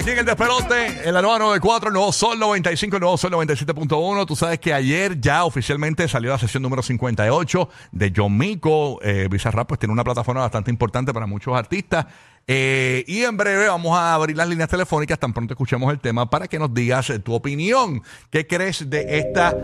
[0.00, 3.32] Aquí en el despelote, en la nueva 94, el nuevo Sol 95, el nuevo Sol
[3.32, 4.26] 97.1.
[4.26, 8.98] Tú sabes que ayer ya oficialmente salió la sesión número 58 de John Mico.
[9.02, 12.06] Eh, Bizarrap pues tiene una plataforma bastante importante para muchos artistas.
[12.46, 16.28] Eh, y en breve vamos a abrir las líneas telefónicas tan pronto escuchemos el tema
[16.30, 18.02] para que nos digas eh, tu opinión.
[18.30, 19.54] ¿Qué crees de esta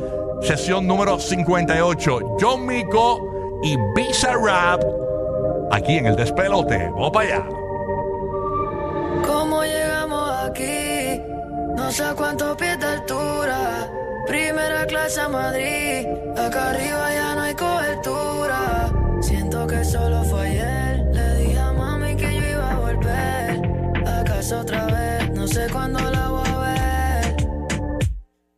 [0.42, 2.36] sesión número 58?
[2.38, 4.82] John Mico y Bizarrap
[5.72, 6.90] aquí en el despelote.
[6.90, 7.65] Vamos para allá.
[10.56, 11.22] ¿Cómo llegamos aquí?
[11.76, 13.90] No sé cuántos pies de altura.
[14.26, 16.06] Primera clase a Madrid.
[16.36, 18.90] Acá arriba ya no hay cobertura.
[19.20, 21.04] Siento que solo fue ayer.
[21.12, 23.60] Le dije a mami que yo iba a volver.
[24.06, 25.30] A casa otra vez.
[25.30, 27.36] No sé cuándo la voy a ver.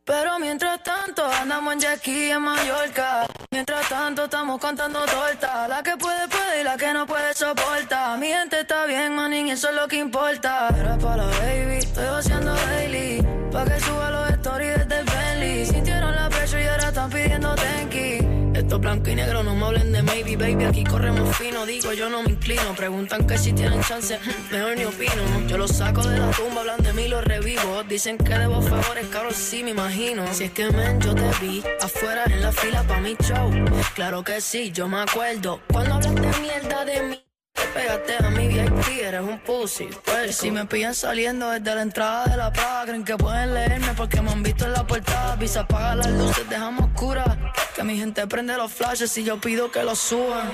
[0.05, 3.27] Pero mientras tanto andamos en Jackie en Mallorca.
[3.51, 5.67] Mientras tanto estamos contando torta.
[5.67, 8.15] La que puede puede y la que no puede soporta.
[8.17, 10.69] Mi gente está bien, manín, y eso es lo que importa.
[10.77, 13.21] Era para la baby, estoy haciendo daily.
[13.51, 15.65] Pa' que suba los stories desde el Bentley.
[15.65, 18.19] Sintieron la presión y ahora están pidiendo tenki.
[18.57, 20.65] Esto es blanco y negro, no me hablen de maybe, baby.
[20.65, 22.75] Aquí corremos fino, digo yo no me inclino.
[22.75, 24.19] Preguntan que si tienen chance,
[24.51, 25.47] mejor ni opino.
[25.47, 27.83] Yo los saco de la tumba, hablan de mí, los revivo.
[27.87, 30.25] Dicen que debo favores, caros, sí me imagino.
[30.33, 33.49] Si es que men, yo te vi afuera en la fila pa' mi show.
[33.95, 35.61] Claro que sí, yo me acuerdo.
[35.71, 37.28] Cuando hablaste mierda de mí.
[37.69, 39.89] Te pegaste a mi VIP, eres un pussy.
[40.03, 43.93] Pues si me pillan saliendo desde la entrada de la plaza, creen que pueden leerme
[43.95, 45.35] porque me han visto en la portada.
[45.35, 47.37] Visa apaga las luces, dejamos oscuras.
[47.75, 50.49] Que mi gente prende los flashes y yo pido que los suban.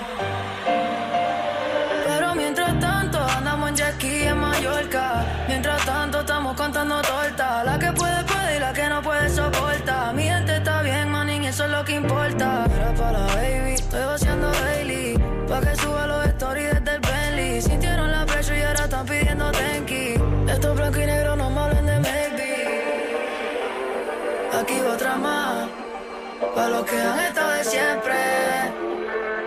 [26.56, 28.16] Pa' los que han estado de siempre.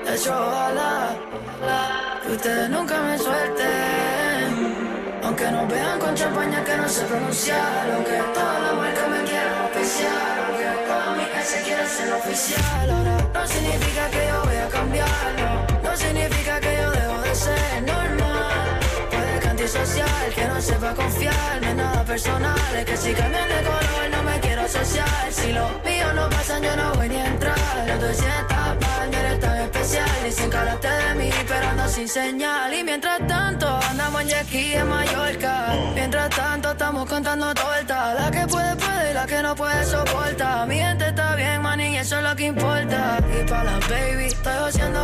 [0.05, 1.17] De hecho, ojalá
[2.31, 4.77] ustedes nunca me suelten.
[5.25, 7.91] Aunque nos vean con champaña que no sé pronunciar.
[7.95, 10.35] Aunque toda la marca me quieran oficial.
[10.49, 12.91] Aunque toda mi se quiera ser oficial.
[12.91, 15.49] Ahora no significa que yo voy a cambiarlo.
[15.83, 18.81] No significa que yo dejo de ser normal.
[19.11, 21.63] Puede que antisocial, que no sepa confiar.
[21.63, 22.77] No es nada personal.
[22.77, 25.27] Es que si cambian de color no me quiero asociar.
[25.31, 25.71] Si los
[32.09, 32.73] señal.
[32.73, 35.75] Y mientras tanto, andamos en Jackie en Mallorca.
[35.95, 38.15] Mientras tanto, estamos contando torta.
[38.15, 40.67] La que puede, puede y la que no puede soporta.
[40.67, 43.19] Mi gente está bien, manín, y eso es lo que importa.
[43.39, 44.98] Y para las baby, estoy haciendo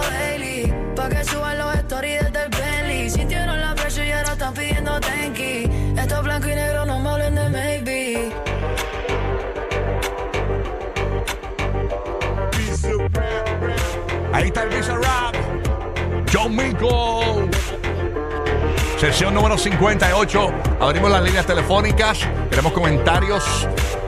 [19.05, 20.53] Sesión número 58.
[20.81, 22.27] Abrimos las líneas telefónicas.
[22.49, 23.45] Queremos comentarios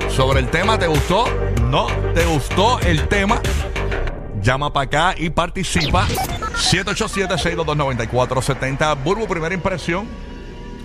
[0.08, 0.78] sobre el tema.
[0.78, 1.26] ¿Te gustó?
[1.64, 3.38] ¿No te gustó el tema?
[4.40, 6.06] Llama para acá y participa.
[6.06, 9.04] 787-622-9470.
[9.04, 10.08] Burbu, primera impresión.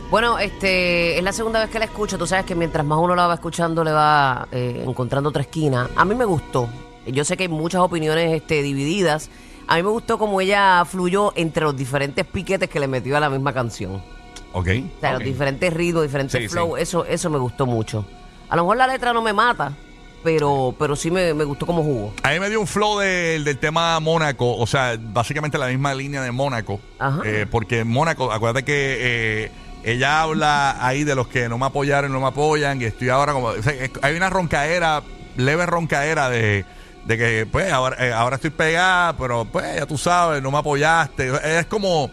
[0.10, 2.18] Bueno, este es la segunda vez que la escucho.
[2.18, 5.90] Tú sabes que mientras más uno la va escuchando, le va eh, encontrando otra esquina.
[5.96, 6.68] A mí me gustó.
[7.08, 9.30] Yo sé que hay muchas opiniones este, divididas.
[9.68, 13.20] A mí me gustó como ella fluyó entre los diferentes piquetes que le metió a
[13.20, 14.02] la misma canción.
[14.54, 14.68] Ok.
[14.98, 16.76] O sea, los diferentes ritmos, diferentes Sí, flow.
[16.76, 16.82] sí.
[16.84, 18.06] Eso, eso me gustó mucho.
[18.50, 19.72] A lo mejor la letra no me mata,
[20.24, 22.14] pero, pero sí me, me gustó como jugó.
[22.24, 25.94] A mí me dio un flow del, del tema Mónaco, o sea, básicamente la misma
[25.94, 26.82] línea de Mónaco.
[27.00, 27.22] Ajá.
[27.26, 28.98] Eh, porque Mónaco, acuérdate que
[29.46, 29.52] eh,
[29.84, 33.32] ella habla ahí de los que no me apoyaron, no me apoyan, y estoy ahora
[33.32, 33.48] como.
[33.48, 35.02] o sea, es- hay una roncaera,
[35.38, 36.66] leve roncaera de,
[37.06, 40.58] de que, pues, ahora, eh, ahora estoy pegada, pero pues, ya tú sabes, no me
[40.60, 41.32] apoyaste.
[41.60, 42.10] Es como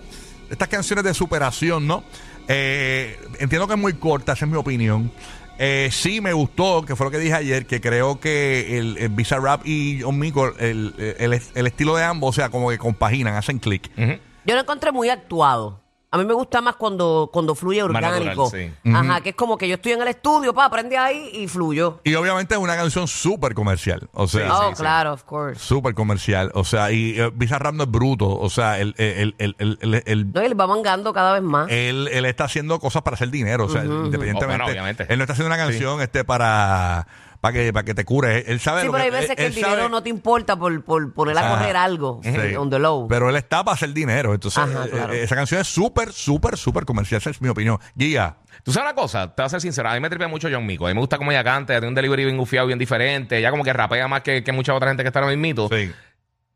[0.50, 2.02] estas canciones de superación, ¿no?
[2.48, 5.10] Eh, entiendo que es muy corta, esa es mi opinión.
[5.58, 9.08] Eh, sí me gustó, que fue lo que dije ayer, que creo que el, el
[9.08, 13.58] Bizarrap y John Mico, el, el- estilo de ambos, o sea, como que compaginan, hacen
[13.58, 13.90] click.
[13.96, 15.80] Yo lo encontré muy actuado.
[16.10, 18.44] A mí me gusta más cuando, cuando fluye orgánico.
[18.44, 18.50] natural,
[18.82, 18.90] sí.
[18.94, 22.00] Ajá, que es como que yo estoy en el estudio, pa, prende ahí y fluyó.
[22.02, 25.60] Y obviamente es una canción súper comercial, o sea, oh, claro, of course.
[25.60, 29.54] súper comercial, o sea, y eh, Bizarrap no es bruto, o sea, el, el, el,
[29.58, 31.70] el, el- el- No, y él va mangando cada vez más.
[31.70, 35.06] él, él está haciendo cosas para hacer dinero, o sea, independientemente, Oh, bueno, obviamente.
[35.10, 37.06] él no está haciendo una canción este para
[37.40, 39.42] para que para que te cures, él sabe sí, lo pero hay veces él- que
[39.42, 42.30] el él dinero sabe- no te importa por, por poner a Ah, correr algo Sí.
[42.56, 43.06] on the low.
[43.08, 44.34] Pero él está para hacer dinero.
[44.34, 45.12] Entonces, Ajá, eh, claro.
[45.12, 47.20] eh, esa canción es súper, súper, súper comercial.
[47.20, 47.78] Esa es mi opinión.
[47.94, 48.36] Guía.
[48.64, 50.66] Tú sabes una cosa, te voy a ser sincero, a mí me tripea mucho John
[50.66, 50.86] Mico.
[50.86, 53.38] A mí me gusta cómo ella canta, ella tiene un delivery bien gufiado, bien diferente.
[53.38, 55.68] Ella como que rapea más que, que mucha otra gente que está ahora mismo.
[55.68, 55.92] Sí.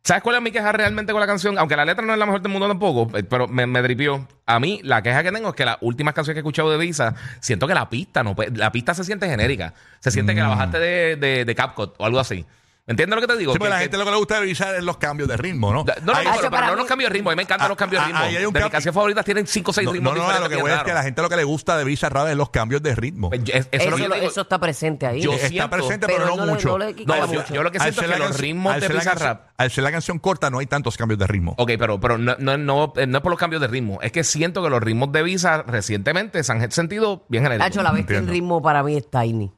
[0.05, 1.57] ¿Sabes cuál es mi queja realmente con la canción?
[1.59, 4.27] Aunque la letra no es la mejor del mundo tampoco, eh, pero me, me dripió.
[4.47, 6.79] A mí, la queja que tengo es que las últimas canciones que he escuchado de
[6.79, 9.75] Visa, siento que la pista no la pista se siente genérica.
[10.01, 12.45] Se siente que la bajaste de, de, de CapCut o algo así.
[12.85, 13.53] ¿Me entiendes lo que te digo?
[13.53, 15.73] Sí, Que- la que- gente lo que le gusta revisar es los cambios de ritmo,
[15.73, 15.85] ¿no?
[15.85, 17.31] No, no, Ahí- no, Ah, pero, pero no los cambios de ritmo.
[17.31, 18.25] A mí me encantan Ah, los cambios de ah, ritmo.
[18.25, 20.19] ahí hay un de mis cambio- canciones favoritas tienen 5 o 6 no, ritmos no,
[20.19, 20.95] no, diferentes lo que bien voy es que raros.
[20.97, 23.29] la gente lo que le gusta de Visa Rap es los cambios de ritmo.
[23.31, 24.27] Pues, yo- eso es eso, lo que yo lo- digo.
[24.27, 25.21] eso está presente ahí.
[25.23, 26.69] Yo está siento- presente, pero pero, no, no le- mucho.
[26.71, 27.45] no le quita No, mucho.
[27.47, 29.29] yo, yo lo que siento es que los ritmos al de ser la Visa canción-
[29.29, 31.55] Rap Al ser la canción corta, no hay tantos cambios de ritmo.
[31.59, 34.01] Ok, pero, pero no, no, no, eh, no es por los cambios de ritmo.
[34.03, 37.65] Es que siento que los ritmos de Visa recientemente se han sentido bien genéricos.
[37.69, 38.33] Hacho, la vez que el Entiendo.
[38.33, 39.53] ritmo para mí es tiny.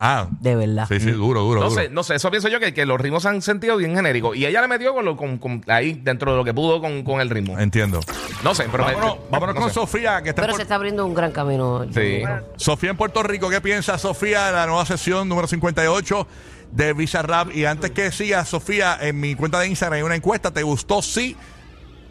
[0.00, 0.86] Ah, De verdad.
[0.88, 1.82] sí, sí, duro, duro, No duro.
[1.82, 4.36] sé, no sé, eso pienso yo que, que los ritmos se han sentido bien genéricos.
[4.36, 7.02] Y ella le metió con lo, con, con- ahí dentro de lo que pudo con,
[7.02, 7.58] con el ritmo.
[7.58, 7.98] Entiendo.
[8.44, 9.74] No sé, pero me- Vámonos, vámonos no con sé.
[9.74, 11.84] Sofía, que está en Pero se Puerto- está abriendo un gran camino.
[11.92, 12.22] Sí.
[12.56, 13.50] Sofía en Puerto Rico.
[13.50, 16.28] ¿Qué piensa Sofía de la nueva sesión número 58
[16.70, 17.48] de Visa Rap?
[17.52, 20.52] Y antes que sigas, Sofía, en mi cuenta de Instagram hay una encuesta.
[20.52, 21.36] ¿Te gustó sí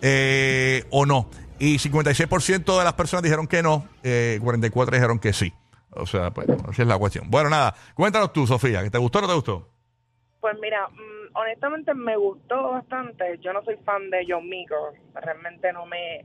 [0.01, 1.30] eh, o no?
[1.60, 5.54] Y 56% de las personas dijeron que no, eh, 44 dijeron que sí.
[6.00, 7.30] O sea, pues, así es la cuestión.
[7.30, 9.70] Bueno, nada, cuéntanos tú, Sofía, ¿que te gustó o no te gustó?
[10.40, 13.38] Pues mira, mm, honestamente me gustó bastante.
[13.42, 14.76] Yo no soy fan de John Mico.
[15.16, 16.24] Realmente no me,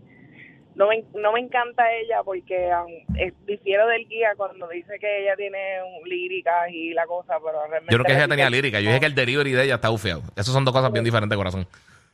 [0.75, 5.23] no me, no me encanta ella porque um, es- difiero del guía cuando dice que
[5.25, 7.93] ella tiene líricas y la cosa, pero realmente...
[7.93, 8.81] Yo creo que ella tenía lírica.
[8.81, 10.23] Yo dije que el delivery de ella está ufeado.
[10.37, 11.67] Esas son dos cosas bien diferentes, corazón.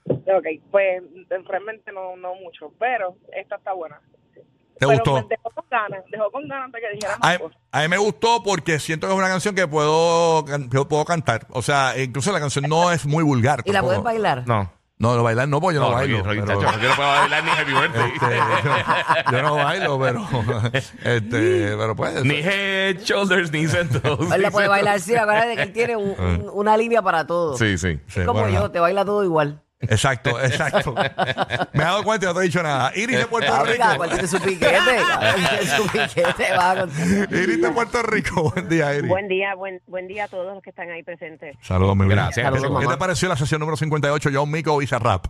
[0.09, 1.03] Ok, pues
[1.47, 4.01] realmente no, no mucho, pero esta está buena.
[4.33, 5.15] ¿Te pero gustó?
[5.17, 7.59] me dejó con ganas, dejó con ganas de que dijera A más mí, cosas.
[7.73, 11.47] a mí me gustó porque siento que es una canción que puedo, que puedo cantar.
[11.51, 13.63] O sea, incluso la canción no es muy vulgar.
[13.65, 14.45] ¿Y la puedes bailar?
[14.47, 14.73] No.
[15.01, 16.19] No, no bailar no, porque yo no, bailo.
[16.19, 18.13] yo, pero- chacho, yo no puedo bailar ni Happy Birthday.
[18.19, 20.27] Este, yo, yo no bailo, pero
[21.05, 24.33] este, pero pues ni head, shoulders, ni centos.
[24.33, 27.57] Él la puede bailar, sí, acuérdate que él tiene un- un- una línea para todo.
[27.57, 28.01] Sí, sí.
[28.09, 29.63] Sí, Como bueno, yo, te baila todo igual.
[29.81, 30.93] Exacto, exacto.
[31.73, 32.91] Me he dado cuenta y no te he dicho nada.
[32.97, 33.73] Iris de Puerto Ah, Rico.
[33.85, 34.99] mira, cuál tiene su piquete.
[35.77, 36.85] su piquete, va a.
[37.31, 38.51] Iris de Puerto Rico.
[38.51, 39.09] Buen día, Iris.
[39.09, 41.57] Buen día, buen, buen día a todos los que están ahí presentes.
[41.63, 42.15] Saludos, mi vida.
[42.17, 42.45] Gracias.
[42.45, 42.93] Saludos, ¿Qué mamá.
[42.93, 45.27] te pareció la sesión número 58, John Mico Visa Rap?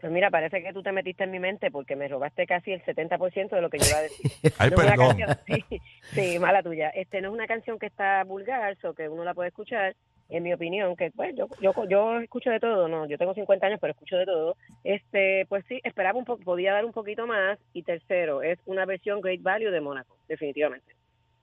[0.00, 2.84] Pues mira, parece que tú te metiste en mi mente porque me robaste casi el
[2.84, 4.32] 70% de lo que yo iba a decir.
[4.58, 5.16] Ay, No perdón.
[5.16, 5.38] canción-
[5.70, 5.80] sí,
[6.14, 6.90] sí, mala tuya.
[6.90, 9.94] Este no es una canción que está vulgar, o que uno la puede escuchar.
[10.30, 13.66] En mi opinión, que pues yo, yo yo escucho de todo, no, yo tengo 50
[13.66, 14.56] años, pero escucho de todo.
[14.82, 17.58] Este, pues sí, esperaba un poco, podía dar un poquito más.
[17.74, 20.94] Y tercero, es una versión Great Value de Mónaco, definitivamente.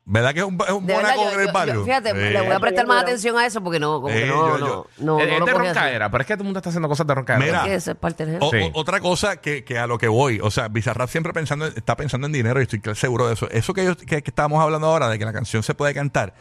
[0.04, 1.74] ¿Verdad que es un, es un De verdad, Mónaco yo- Great Value?
[1.76, 4.58] yo- fíjate, le voy a prestar más atención a eso porque no, como que no,
[4.58, 6.70] yo- yo- no, no, es no es roncaera, pero es que todo el mundo está
[6.70, 7.46] haciendo cosas de roncaera.
[7.46, 7.64] Mira.
[7.64, 8.58] Que eso es parte del O- Sí.
[8.74, 11.96] o- otra cosa que, que a lo que voy, o sea, Bizarrap siempre pensando, está
[11.96, 13.48] pensando en dinero y estoy seguro de eso.
[13.52, 16.34] Eso que, yo, que, que estábamos hablando ahora, de que la canción se puede cantar,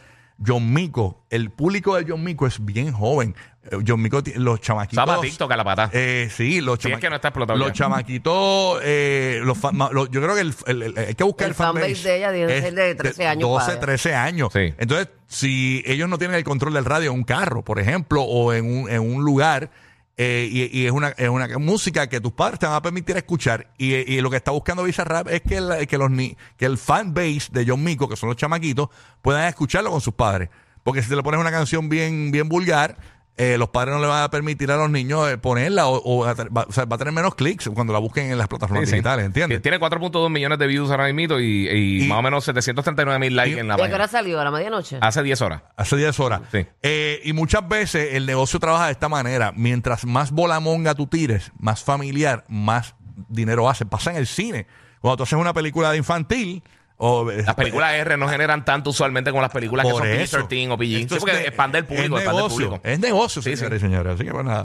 [0.45, 3.35] John Mico, el público de John Mico es bien joven.
[3.63, 5.03] Eh, John Mico, los chamaquitos.
[5.03, 5.89] Estaba TikTok a la pata.
[5.93, 7.73] Eh, sí, los Sí, es que no está explotado Los ya.
[7.73, 11.51] chamaquitos, eh, los fan- los- yo creo que el, el- el- hay que buscar El
[11.51, 11.85] el, fanbase.
[11.87, 14.49] fanbase de ella debe Es ser de 13 años 12, para- 13 años.
[14.51, 14.73] Sí.
[14.77, 18.51] Entonces, si ellos no tienen el control del radio en un carro, por ejemplo, o
[18.53, 19.69] en un, en un lugar,
[20.17, 23.71] eh, y, es, una, es una música que tus padres te van a permitir escuchar,
[23.77, 26.11] y, y lo que está buscando Bizarrap es que, el, que, los,
[26.57, 28.89] que el fan base de John Mico, que son los chamaquitos,
[29.21, 30.49] puedan escucharlo con sus padres.
[30.83, 32.97] Porque si te le pones una canción bien, bien vulgar,
[33.41, 36.25] eh, los padres no le van a permitir a los niños eh, ponerla o, o
[36.25, 38.37] va, a tener- va- o sea, va a tener menos clics cuando la busquen en
[38.37, 38.95] las plataformas Sí, sí.
[38.97, 39.61] digitales, ¿entiendes?
[39.61, 43.35] Tiene 4.2 millones de views ahora mismo y, y Y- más o menos 739 mil
[43.35, 44.19] likes y- en la ¿Y a qué hora página.
[44.19, 44.39] salió?
[44.39, 44.97] ¿A la medianoche?
[45.01, 45.63] Hace 10 horas.
[45.75, 46.41] Hace 10 horas.
[46.51, 46.65] Sí.
[46.83, 49.51] Eh, y muchas veces el negocio trabaja de esta manera.
[49.55, 52.95] Mientras más bolamonga tú tires, más familiar, más
[53.27, 53.85] dinero hace.
[53.85, 54.67] Pasa en el cine.
[54.99, 56.63] Cuando tú haces una película de infantil
[57.03, 60.37] O, Las películas R no generan tanto usualmente como las películas que son eso.
[60.47, 61.01] PG-13 o PG.
[61.01, 62.81] Esto Sí, porque de- expande el público, es expande el negocio, público.
[62.87, 63.85] Es negocio, Sí, señores sí.
[63.85, 64.13] y señores.
[64.13, 64.61] Así que, pues nada.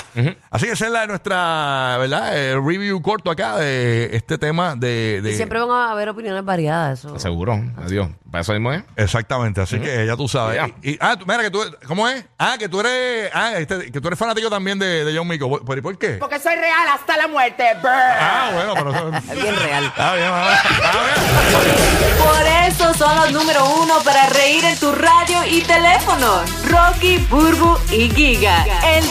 [0.51, 2.37] Así que esa es la de nuestra, ¿verdad?
[2.39, 5.21] El review corto acá de este tema de.
[5.23, 6.99] de- Y siempre van a haber opiniones variadas.
[6.99, 7.19] Eso.
[7.19, 8.09] Seguro, adiós.
[8.31, 8.83] Para eso mismo es.
[8.97, 10.61] Exactamente, así que ya tú sabes.
[10.83, 12.23] Y, y- ah, tú- mira que tú, ¿cómo es?
[12.39, 15.49] Ah, que tú eres, ah, este, que tú eres fanático también de, de John Mico.
[15.49, 16.15] ¿Por, por qué?
[16.21, 17.65] Porque soy real hasta la muerte.
[17.81, 17.89] brr.
[17.91, 19.85] Ah, bueno, pero Es bien real.
[19.87, 20.27] Está bien.
[20.29, 22.26] Está bien.
[22.27, 26.43] Por eso son los número uno para reír en tu radio y teléfono.
[26.65, 28.67] Rocky, Burbu y Giga.
[28.85, 29.05] El.